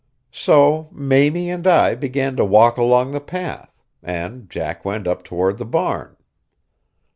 [0.31, 5.59] So Mamie and I began to walk along the path, and Jack went up toward
[5.59, 6.17] the barn.